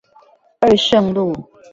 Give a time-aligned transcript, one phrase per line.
[0.61, 1.31] 二聖路